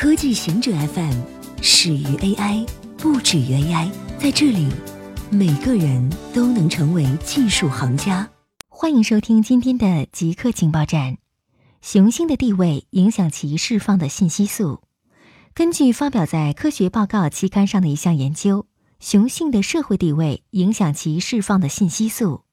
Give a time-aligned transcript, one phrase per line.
[0.00, 1.20] 科技行者 FM
[1.60, 2.66] 始于 AI，
[2.96, 3.90] 不止于 AI。
[4.18, 4.66] 在这里，
[5.30, 8.26] 每个人都能成为技术行家。
[8.66, 11.18] 欢迎收听今天的极客情报站。
[11.82, 14.80] 雄性的地位影响其释放的信息素。
[15.52, 18.64] 根据发表在《科学报告》期刊上的一项研究，
[19.00, 22.44] 雄性的社会地位影响其释放的信息素。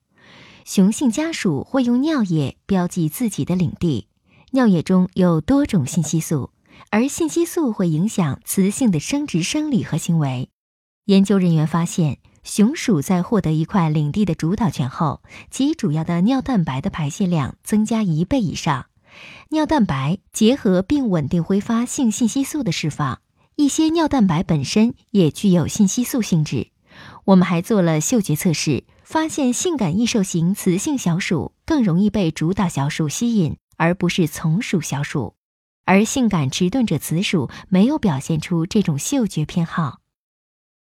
[0.65, 4.09] 雄性家属会用尿液标记自己的领地，
[4.51, 6.49] 尿液中有多种信息素，
[6.89, 10.49] 而信息素会影响雌性的生殖生理和行为。
[11.05, 18.87] 研究人员发现，雄鼠在获得一块领地的主导权后，其主要的尿蛋白的排泄量增加一倍以上。
[19.49, 23.21] 尿蛋白结合并稳定挥发性信息素的释放，
[23.55, 26.67] 一些尿蛋白本身也具有信息素性质。
[27.25, 28.83] 我们还做了嗅觉测试。
[29.07, 35.36] 发现性感异兽型雌性小鼠更容易被主导小鼠吸引，而不是从属小鼠，
[35.87, 40.01] 而性感迟钝者雌鼠没有表现出这种嗅觉偏好。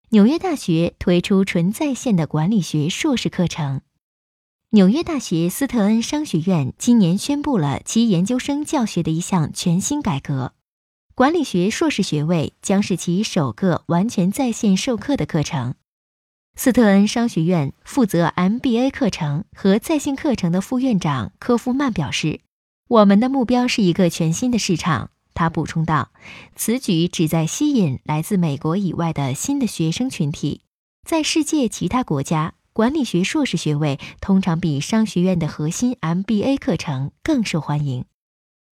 [0.09, 3.81] 纽约大学推出纯在线的管理学硕士课程。
[4.71, 10.53] 纽约大学斯特恩商学院今年宣布了其研究生教学的一项全新改革，
[11.13, 15.75] 管理学硕士学位将是其首个完全在线授课的课程。
[16.55, 22.41] 斯特恩商学院负责 MBA 课程和在线课程的副院长科夫曼表示
[22.89, 26.11] ：“我们的目标是一个全新的市场。”他补充道
[26.57, 30.63] ：“此举旨在吸引来自美国以外的新的学生群体。
[31.07, 38.03] 在世界其他国家，管理学硕士学位通常比商学院的核心 MBA 课程更受欢迎。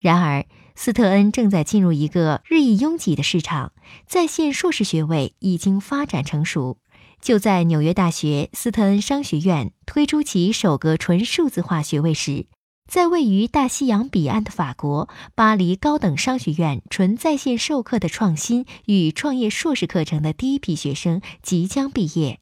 [0.00, 3.72] 然而，斯特恩正在进入一个日益拥挤的市场，
[4.06, 6.78] 在线硕士学位已经发展成熟。”
[7.22, 12.46] 就在纽约大学斯特恩商学院推出其首个纯数字化学位时，
[12.86, 22.40] 在位于大西洋彼岸的法国巴黎高等商学院纯在线授课的创新与创业硕士课程的第一批学生即将毕业。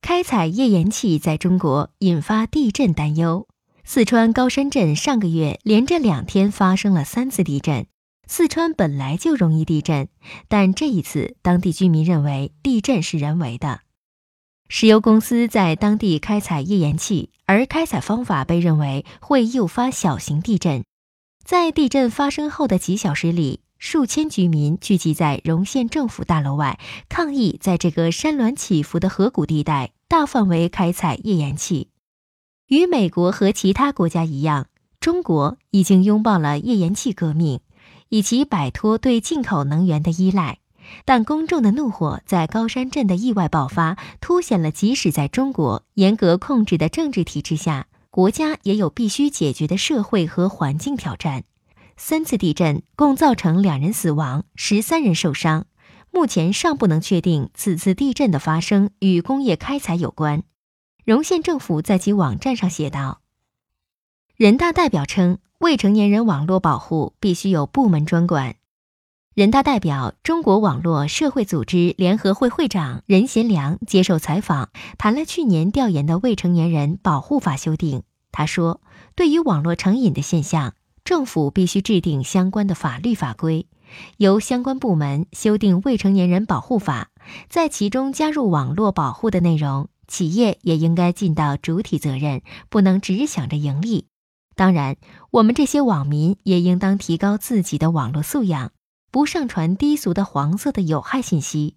[0.00, 3.48] 开采页岩气在中国引发地震担忧，
[3.84, 7.86] 四川高山镇上个月连着两天发生了三次地震。
[8.26, 10.08] 四川本来就容易地震，
[10.48, 13.80] 但这一次当地居民认为地震是人为的。
[14.68, 20.84] 石油公司在当地开采页岩气，而开采方法被认为会诱发小型地震。
[21.44, 31.88] 在地震发生后的几小时里，数千居民聚集在荣县政府大楼外，抗议在这个山峦起伏的河谷地带大范围开采页岩气。
[32.68, 34.66] 与美国和其他国家一样，
[34.98, 37.60] 中国已经拥抱了页岩气革命。
[38.10, 40.58] 以及摆脱对进口能源的依赖，
[41.04, 51.44] 但公众的怒火在高山镇的意外爆发，凸显了即使在中国严格控制的政治体制下，国家也有必须解决的社会和环境挑战。
[51.96, 55.66] 三次地震共造成两人死亡，十三人受伤。
[56.10, 60.42] 目前尚不能确定此次地震的发生与工业开采有关。
[61.04, 63.20] 荣县政府在其网站上写道
[64.36, 68.56] ：“人大代表称。”未成年人网络保护必须有部门专管。
[69.34, 78.04] 人大代表、中国网络社会组织联合会会长任贤良接受采访，谈了去年调研的未成年人保护法修订。
[78.30, 78.80] 他说
[79.16, 80.74] ：“对于网络成瘾的现象，
[81.04, 83.66] 政府必须制定相关的法律法规，
[84.18, 87.08] 由相关部门修订未成年人保护法，
[87.48, 89.88] 在其中加入网络保护的内容。
[90.06, 94.06] 企业也应该尽到主体责任，不能只想着盈利。”
[94.54, 94.94] 当然，
[95.32, 98.70] 我们这些网民也应当提高自己的网络素养，
[99.14, 101.76] 不上传低俗的黄色的有害信息。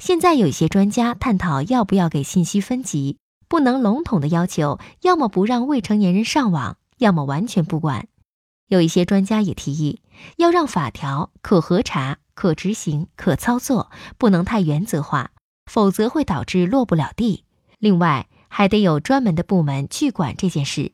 [0.00, 8.08] 现在有一些专家探讨要不要给信息分级，不能笼统的要求，要么不让未成年人上网，要么完全不管。
[8.66, 10.00] 有一些专家也提议，
[10.36, 15.30] 要让法条可核查、可执行、可操作，不能太原则化，
[15.70, 17.44] 否则会导致落不了地。
[17.78, 20.90] 另外，还得有专门的部门去管这件事。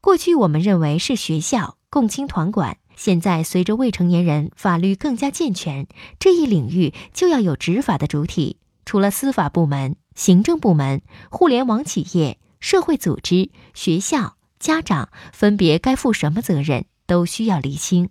[0.00, 5.86] 过去我们认为是学校共青团管，现在随着未成年人法律更加健全，
[6.18, 8.56] 这一领域就要有执法的主体。
[8.84, 18.10] 除了司法部门、行政部门、互联网企业、社会组织、学校、家长，分别该负什么责任，都需要厘清。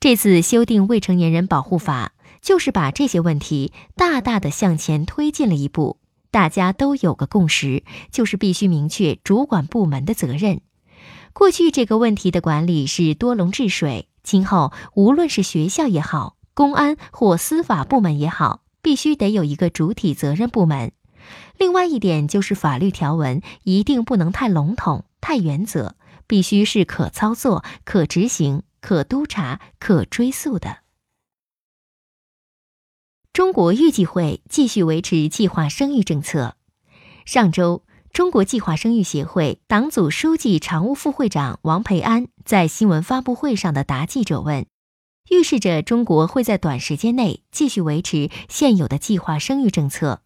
[0.00, 5.98] 这次修订未成年人保护法，就是把这些问题大大的向前推进了一步。
[6.30, 10.62] 大家都有个共识，就是必须明确主管部门的责任。
[11.38, 20.90] 过去这个问题的管理是多龙治水，今后无论是学校也好，公安或司法部门也好，必须得有一个主体责任部门。
[21.56, 25.94] 另外一点就是法律条文一定不能太笼统、太原则，
[26.26, 30.78] 必须是可操作、可执行、可督查、可追溯的。
[33.32, 36.56] 中国预计会继续维持计划生育政策。
[37.24, 37.84] 上周，
[38.18, 44.66] 中国计划生育协会党组书记、常务副会长王培安在新闻发布会上的答记者问，
[45.30, 50.22] 预示着中国会在短时间内继续维持现有的计划生育政策。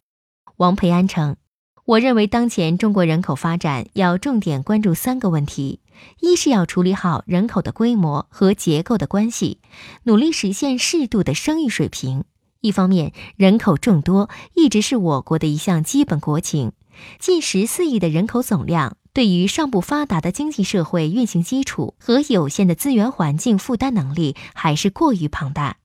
[0.56, 1.36] 王培安称。
[1.84, 5.80] 我认为，当前中国人口发展要重点关注三个问题：
[6.20, 9.60] 一是要处理好人口的规模和结构的关系，
[10.04, 12.24] 努力实现适度的生育水平。
[12.62, 16.72] 一方面，人口众多一直是我国的一项基本国情，
[17.18, 25.76] 近十四亿的人口总量，对于尚不发达的经济社会运行基础和有限的资源环境负担能力还是过于庞大。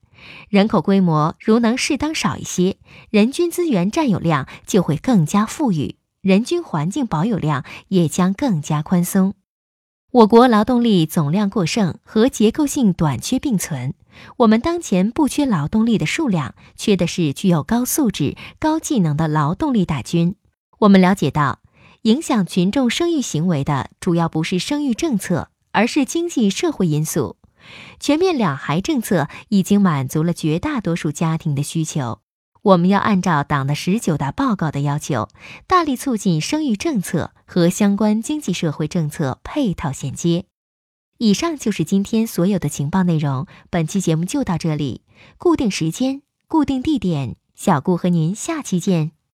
[0.49, 2.77] 人口规模如能适当少一些，
[3.09, 9.35] 人均资源占有量就会更加富裕，人均环境保有量也将更加宽松。
[10.09, 13.93] 我国劳动力总量过剩和结构性短缺并存，
[14.37, 20.36] 我们当前不缺劳动力的数量，缺的是具有高素质、高技能的劳动力大军。
[20.79, 21.59] 我们了解到，
[22.03, 27.37] 影响群众生育行为的主要不是生育政策，而是经济社会因素。
[27.99, 32.19] 全面两孩政策已经满足了绝大多数家庭的需求。
[32.61, 35.29] 我们要按照党的十九大报告的要求，
[35.67, 40.45] 大力促进生育政策和相关经济社会政策配套衔接。
[41.17, 43.47] 以上就是今天所有的情报内容。
[43.69, 45.01] 本期节目就到这里，
[45.37, 49.16] 固定时间，固定地点，小顾和您下期见。